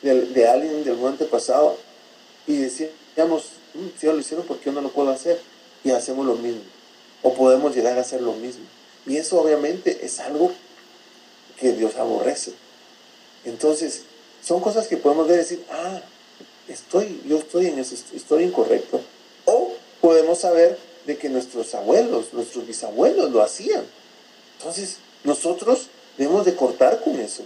[0.00, 1.76] de, de alguien del mundo antepasado
[2.46, 5.38] y decíamos, mm, si lo hicieron, ¿por qué yo no lo puedo hacer?
[5.84, 6.62] Y hacemos lo mismo,
[7.22, 8.64] o podemos llegar a hacer lo mismo.
[9.06, 10.50] Y eso obviamente es algo
[11.60, 12.54] que Dios aborrece.
[13.44, 14.04] Entonces,
[14.42, 16.00] son cosas que podemos ver y decir, ah,
[16.68, 18.98] estoy, yo estoy en eso, estoy incorrecto.
[19.44, 23.84] O podemos saber de que nuestros abuelos, nuestros bisabuelos lo hacían.
[24.58, 27.44] Entonces, nosotros debemos de cortar con eso.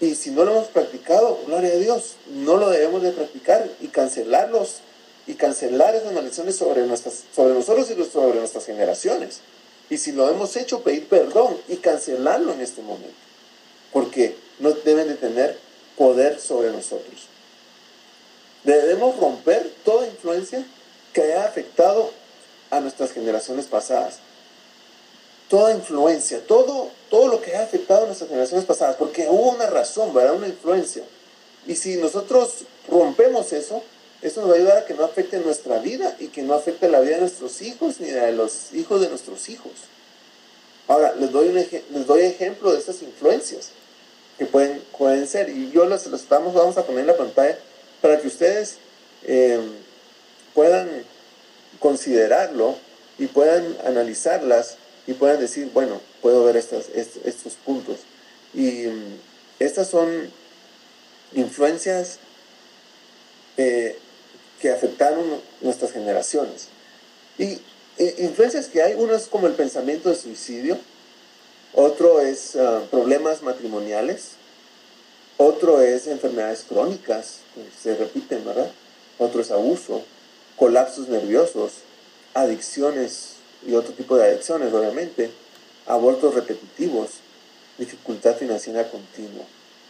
[0.00, 3.88] Y si no lo hemos practicado, gloria a Dios, no lo debemos de practicar y
[3.88, 4.80] cancelarlos
[5.26, 9.40] y cancelar esas maldiciones sobre, nuestras, sobre nosotros y sobre nuestras generaciones.
[9.90, 13.10] Y si lo hemos hecho, pedir perdón y cancelarlo en este momento.
[13.92, 15.58] Porque no deben de tener
[15.96, 17.28] poder sobre nosotros.
[18.64, 20.64] Debemos romper toda influencia
[21.12, 22.10] que haya afectado
[22.70, 24.20] a nuestras generaciones pasadas.
[25.50, 29.66] Toda influencia, todo, todo lo que haya afectado a nuestras generaciones pasadas, porque hubo una
[29.66, 30.36] razón, ¿verdad?
[30.36, 31.02] Una influencia.
[31.66, 33.82] Y si nosotros rompemos eso,
[34.22, 36.88] eso nos va a ayudar a que no afecte nuestra vida y que no afecte
[36.88, 39.72] la vida de nuestros hijos ni de los hijos de nuestros hijos.
[40.88, 43.70] Ahora, les doy, un les doy ejemplo de estas influencias
[44.38, 45.48] que pueden, pueden ser.
[45.48, 47.58] Y yo los, los estamos, vamos a poner en la pantalla
[48.00, 48.76] para que ustedes
[49.24, 49.60] eh,
[50.54, 51.04] puedan
[51.78, 52.76] considerarlo
[53.18, 54.76] y puedan analizarlas
[55.10, 57.96] y puedan decir, bueno, puedo ver estas, estos, puntos.
[58.54, 59.18] Y mm,
[59.58, 60.30] estas son
[61.32, 62.20] influencias
[63.56, 63.98] eh,
[64.60, 65.24] que afectaron
[65.62, 66.68] nuestras generaciones.
[67.38, 67.58] Y
[67.98, 70.78] eh, influencias que hay, uno es como el pensamiento de suicidio,
[71.74, 74.34] otro es ah, problemas matrimoniales,
[75.38, 77.40] otro es enfermedades crónicas,
[77.82, 78.70] se repiten, ¿verdad?
[79.18, 80.04] Otro es abuso,
[80.54, 81.72] colapsos nerviosos,
[82.32, 85.30] adicciones y otro tipo de adicciones, obviamente,
[85.86, 87.10] abortos repetitivos,
[87.78, 89.44] dificultad financiera continua.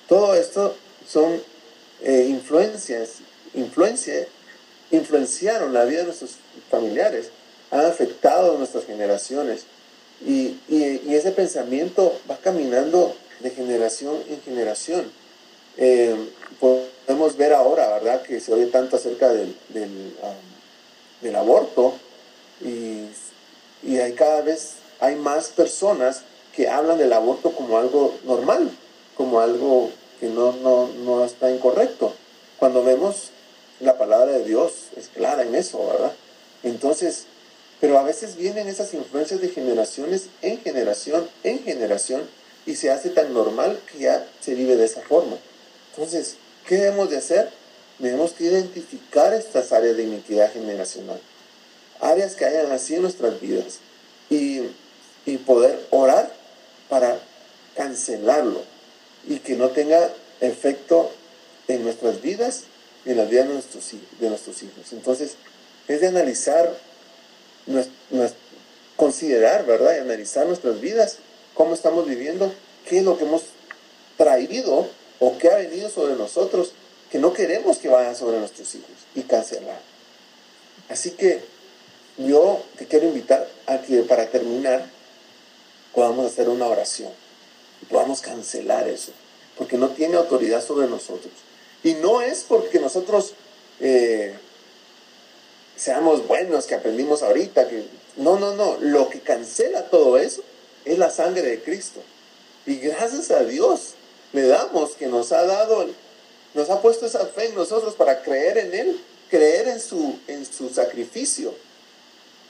[0.09, 0.75] Todo esto
[1.07, 1.41] son
[2.03, 3.17] eh, influencias,
[3.55, 4.27] influencia,
[4.91, 6.37] influenciaron la vida de nuestros
[6.71, 7.31] familiares,
[7.71, 9.65] han afectado a nuestras generaciones
[10.27, 10.59] y,
[11.09, 15.11] ese pensamiento va caminando de generación en generación.
[15.77, 16.15] Eh,
[16.59, 20.15] podemos ver ahora, ¿verdad?, que se oye tanto acerca del, del,
[21.23, 21.95] um, aborto
[22.61, 23.07] y,
[23.83, 26.23] y, hay cada vez hay más personas
[26.55, 28.71] que hablan del aborto como algo normal,
[29.17, 32.13] como algo que no, no, no está incorrecto.
[32.59, 33.31] Cuando vemos
[33.81, 36.13] la palabra de Dios es clara en eso, ¿verdad?
[36.63, 37.25] Entonces,
[37.81, 42.23] pero a veces vienen esas influencias de generaciones en generación, en generación,
[42.67, 45.37] y se hace tan normal que ya se vive de esa forma.
[45.91, 47.51] Entonces, ¿qué debemos de hacer?
[47.99, 51.21] Debemos que identificar estas áreas de iniquidad generacional,
[52.01, 53.79] áreas que hayan así en nuestras vidas
[54.29, 54.63] y,
[55.47, 56.33] poder orar
[56.89, 57.21] para
[57.77, 58.63] cancelarlo
[59.29, 60.11] y que no tenga
[60.41, 61.13] efecto
[61.69, 62.65] en nuestras vidas
[63.05, 64.93] y en las vidas de nuestros, de nuestros hijos.
[64.93, 65.37] Entonces,
[65.87, 66.77] es de analizar,
[68.97, 69.95] considerar, ¿verdad?
[69.97, 71.19] Y analizar nuestras vidas,
[71.55, 72.53] cómo estamos viviendo,
[72.89, 73.43] qué es lo que hemos
[74.17, 74.89] traído
[75.21, 76.73] o que ha venido sobre nosotros
[77.11, 79.81] que no queremos que vayan sobre nuestros hijos y cancelar.
[80.89, 81.41] Así que
[82.19, 84.85] yo te quiero invitar a que para terminar
[85.95, 87.11] podamos hacer una oración
[87.83, 89.13] y podamos cancelar eso,
[89.57, 91.33] porque no tiene autoridad sobre nosotros.
[91.83, 93.35] Y no es porque nosotros
[93.81, 94.35] eh,
[95.77, 97.85] seamos buenos, que aprendimos ahorita, que
[98.17, 100.43] no, no, no, lo que cancela todo eso
[100.85, 102.01] es la sangre de Cristo.
[102.67, 103.95] Y gracias a Dios
[104.33, 105.87] le damos que nos ha dado,
[106.55, 110.45] nos ha puesto esa fe en nosotros para creer en Él, creer en su, en
[110.45, 111.55] su sacrificio,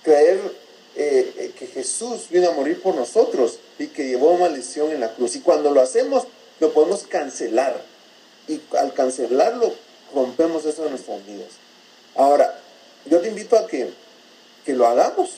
[0.03, 0.41] creer
[0.97, 5.15] eh, eh, que Jesús vino a morir por nosotros y que llevó maldición en la
[5.15, 5.37] cruz.
[5.37, 6.25] Y cuando lo hacemos,
[6.59, 7.81] lo podemos cancelar.
[8.49, 9.73] Y al cancelarlo,
[10.15, 11.49] rompemos eso de nuestras vidas.
[12.17, 12.59] Ahora,
[13.07, 13.91] yo te invito a que,
[14.65, 15.31] que lo hagamos,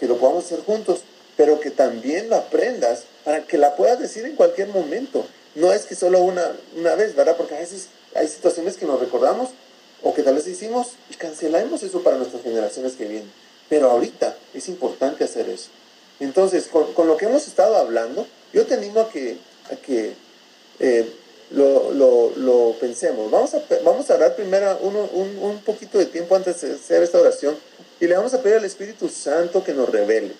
[0.00, 1.00] que lo podamos hacer juntos,
[1.36, 5.26] pero que también lo aprendas para que la puedas decir en cualquier momento.
[5.54, 7.36] No es que solo una, una vez, ¿verdad?
[7.36, 9.50] Porque a veces hay situaciones que nos recordamos
[10.02, 13.30] o que tal vez hicimos y cancelamos eso para nuestras generaciones que vienen.
[13.68, 15.70] Pero ahorita es importante hacer eso.
[16.20, 19.36] Entonces, con, lo que hemos estado hablando, yo te animo a que,
[19.70, 20.14] a que
[20.80, 21.06] eh,
[21.50, 23.30] lo, lo, pensemos.
[23.30, 27.02] Vamos a, vamos a dar primero un, un, un, poquito de tiempo antes de hacer
[27.02, 27.56] esta oración
[28.00, 30.32] y le vamos a pedir al Espíritu Santo que nos revele,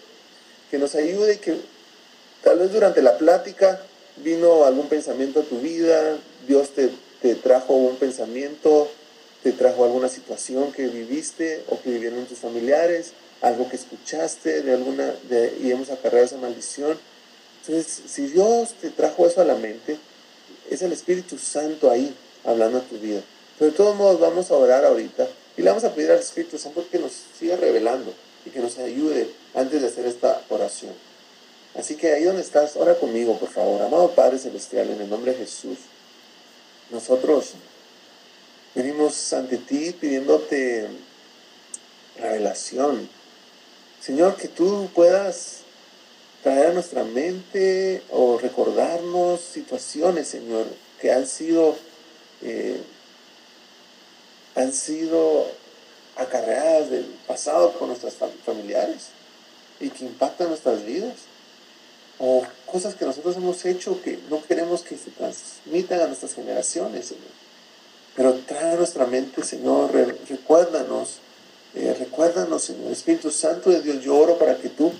[0.70, 1.56] que nos ayude, que
[2.42, 3.80] tal vez durante la plática
[4.16, 6.90] vino algún pensamiento a tu vida, Dios te,
[7.22, 8.90] te trajo un pensamiento
[9.52, 15.14] trajo alguna situación que viviste o que vivieron tus familiares, algo que escuchaste de alguna
[15.28, 16.98] de, y hemos acarreado esa maldición.
[17.60, 19.98] Entonces, si Dios te trajo eso a la mente,
[20.70, 23.20] es el Espíritu Santo ahí hablando a tu vida.
[23.58, 26.58] Pero de todos modos vamos a orar ahorita y le vamos a pedir al Espíritu
[26.58, 28.12] Santo que nos siga revelando
[28.46, 30.92] y que nos ayude antes de hacer esta oración.
[31.74, 33.82] Así que ahí donde estás, ora conmigo, por favor.
[33.82, 35.78] Amado Padre Celestial, en el nombre de Jesús,
[36.90, 37.52] nosotros
[38.78, 40.86] Venimos ante ti pidiéndote
[42.16, 43.08] revelación.
[44.00, 45.62] Señor, que tú puedas
[46.44, 50.64] traer a nuestra mente o recordarnos situaciones, Señor,
[51.00, 51.74] que han sido,
[52.42, 52.80] eh,
[54.54, 55.50] han sido
[56.14, 58.14] acarreadas del pasado con nuestros
[58.44, 59.08] familiares
[59.80, 61.16] y que impactan nuestras vidas.
[62.20, 67.06] O cosas que nosotros hemos hecho que no queremos que se transmitan a nuestras generaciones,
[67.06, 67.47] Señor.
[68.18, 69.92] Pero trae a nuestra mente, Señor,
[70.28, 71.20] recuérdanos,
[71.76, 74.90] eh, recuérdanos, Señor, Espíritu Santo de Dios, yo oro para que tú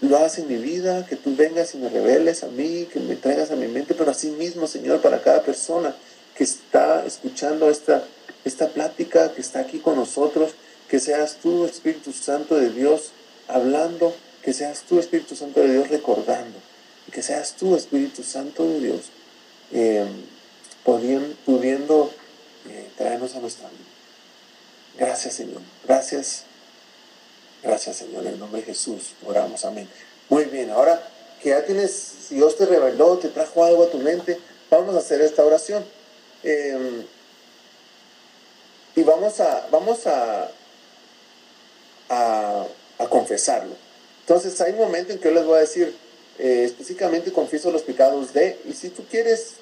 [0.00, 3.14] lo hagas en mi vida, que tú vengas y me reveles a mí, que me
[3.14, 5.94] traigas a mi mente, pero así mismo, Señor, para cada persona
[6.36, 8.02] que está escuchando esta,
[8.44, 10.50] esta plática, que está aquí con nosotros,
[10.88, 13.12] que seas tú, Espíritu Santo de Dios,
[13.46, 16.58] hablando, que seas tú, Espíritu Santo de Dios, recordando,
[17.12, 19.00] que seas tú, Espíritu Santo de Dios,
[19.70, 20.04] eh,
[20.84, 22.10] pudiendo,
[22.68, 23.80] eh, traernos a nuestra vida.
[24.98, 25.60] Gracias, Señor.
[25.86, 26.44] Gracias.
[27.62, 28.26] Gracias, Señor.
[28.26, 29.64] En el nombre de Jesús oramos.
[29.64, 29.88] Amén.
[30.28, 31.02] Muy bien, ahora
[31.42, 34.38] que ya tienes, Dios te reveló, te trajo algo a tu mente,
[34.70, 35.84] vamos a hacer esta oración.
[36.42, 37.04] Em,
[38.96, 40.50] y vamos a, vamos a,
[42.08, 42.66] a,
[43.08, 43.74] confesarlo.
[44.20, 45.94] Entonces hay un momento en que yo les voy a decir,
[46.38, 49.54] eh, específicamente confieso los pecados de, y si tú quieres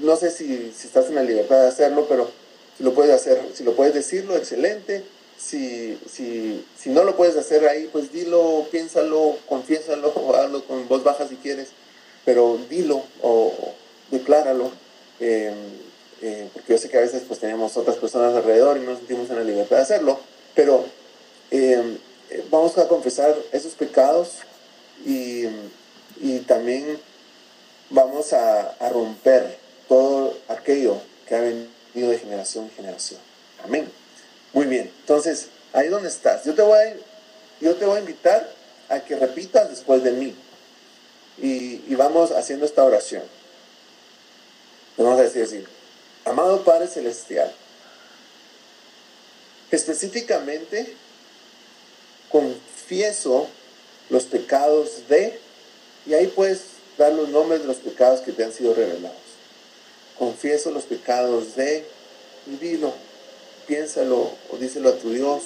[0.00, 2.30] no sé si, estás en la libertad de hacerlo, pero
[2.76, 5.04] si lo puedes hacer, si lo puedes decirlo, excelente.
[5.38, 11.02] Si, si, si no lo puedes hacer ahí, pues dilo, piénsalo, confiésalo, hazlo con voz
[11.02, 11.68] baja si quieres,
[12.24, 13.52] pero dilo o,
[14.10, 14.70] decláralo.
[15.18, 15.54] Em,
[16.20, 18.98] eh, porque yo sé que a veces pues tenemos otras personas alrededor y no nos
[18.98, 20.20] sentimos en la libertad de hacerlo,
[20.54, 20.84] pero
[21.50, 21.98] em,
[22.30, 24.38] eh, vamos a confesar esos pecados
[25.04, 25.46] y,
[26.20, 26.98] y también
[27.92, 33.20] vamos a, romper todo aquello que ha venido de generación en generación.
[33.64, 33.90] Amén.
[34.52, 34.90] Muy bien.
[35.00, 36.96] Entonces, ahí donde estás, yo te voy a,
[37.60, 38.50] yo te voy a invitar
[38.88, 40.34] a que repitas después de mí.
[41.38, 43.22] Y, vamos haciendo esta oración.
[44.96, 45.64] Vamos a decir así,
[46.24, 47.52] amado Padre Celestial,
[49.70, 50.94] específicamente
[52.28, 53.48] confieso
[54.10, 55.40] los pecados de,
[56.06, 56.60] y ahí puedes
[57.10, 59.16] los nombres de los pecados que te han sido revelados.
[60.18, 61.84] Confieso los pecados de,
[62.46, 62.92] y dilo,
[63.66, 65.42] piénsalo o díselo a tu Dios.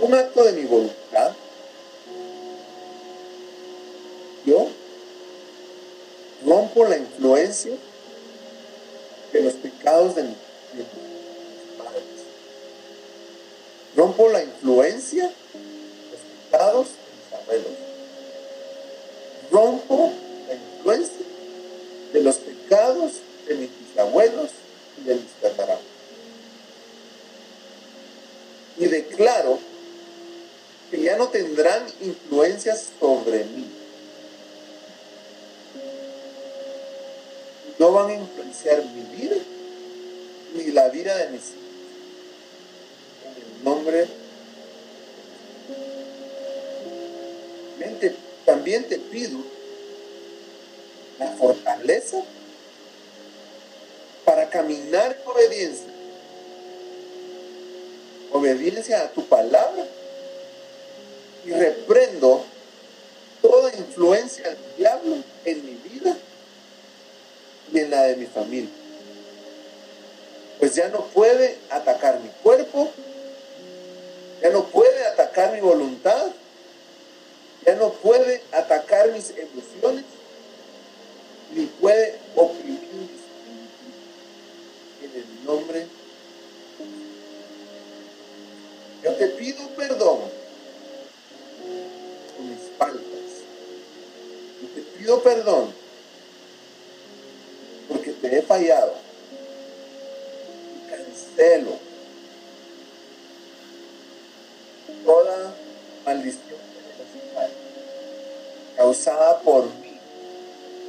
[0.00, 1.32] Un acto de mi voluntad,
[4.44, 4.68] yo
[6.44, 7.72] rompo la influencia
[9.32, 10.36] de los pecados de mi
[14.16, 17.72] Rompo la influencia, los pecados de mis abuelos.
[19.50, 20.12] Rompo
[20.46, 21.26] la influencia
[22.12, 23.12] de los pecados
[23.48, 24.50] de mis bisabuelos
[24.98, 25.84] y de mis tatarabuelos.
[28.78, 29.58] Y declaro
[30.92, 33.66] que ya no tendrán influencias sobre mí.
[37.76, 39.36] no van a influenciar mi vida
[40.54, 41.63] ni la vida de mis hijos.
[43.36, 44.06] El nombre
[48.44, 49.38] también te pido
[51.18, 52.22] la fortaleza
[54.24, 55.86] para caminar en obediencia.
[58.32, 59.86] Obediencia a tu palabra.
[61.44, 62.42] Y reprendo
[63.42, 66.16] toda influencia del diablo en mi vida
[67.70, 68.70] y en la de mi familia.
[70.58, 72.90] Pues ya no puede atacar mi cuerpo,
[74.44, 76.26] ya no puede atacar mi voluntad,
[77.64, 80.04] ya no puede atacar mis emociones,
[81.54, 83.10] ni puede oprimir mis
[85.02, 85.86] en el nombre.
[89.02, 90.18] Yo te pido perdón
[92.36, 93.00] por mis faltas.
[94.60, 95.73] Yo te pido perdón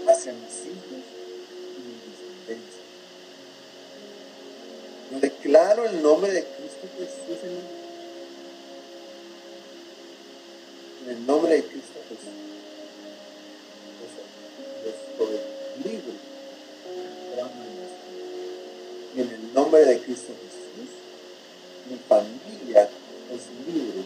[0.08, 1.04] hacia mis hijos
[1.76, 1.94] y mi
[2.48, 2.82] descendencia.
[5.12, 7.60] Yo declaro el nombre de Cristo Jesús en,
[11.04, 12.34] en el nombre de Cristo Jesús.
[14.86, 15.40] Estoy
[15.84, 16.26] libre
[19.16, 20.94] y en el nombre de Cristo Jesús,
[21.90, 22.90] mi familia
[23.32, 24.04] es libre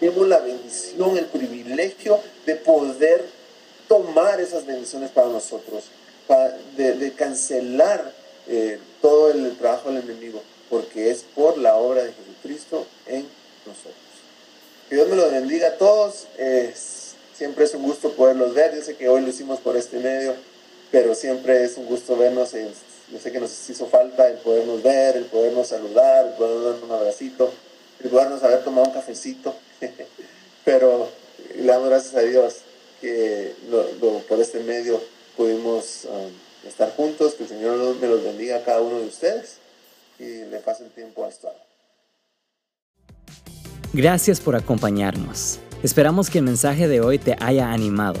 [0.00, 3.24] tenemos la bendición, el privilegio de poder
[3.88, 5.84] tomar esas bendiciones para nosotros,
[6.76, 8.12] de, cancelar
[8.46, 13.26] eh, todo el trabajo del enemigo, porque es por la obra de Jesucristo en
[13.66, 13.94] nosotros.
[14.88, 16.26] Que Dios me lo bendiga a todos.
[17.34, 18.74] siempre es un gusto poderlos ver.
[18.74, 20.34] Yo sé que hoy lo hicimos por este medio,
[20.90, 22.52] pero siempre es un gusto vernos.
[22.52, 26.84] yo sé que nos hizo falta el podernos ver, el podernos saludar, el podernos dar
[26.84, 27.52] un abracito,
[28.02, 29.54] el podernos haber tomado un cafecito.
[30.64, 31.08] pero
[31.56, 32.54] le damos gracias a Dios
[33.00, 33.54] que
[34.28, 35.00] por este medio
[35.36, 39.58] pudimos um, estar juntos, que el Señor me los bendiga a cada uno de ustedes
[40.18, 41.54] y le pasen tiempo a estar.
[43.92, 45.60] Gracias por acompañarnos.
[45.82, 48.20] Esperamos que el mensaje de hoy te haya animado.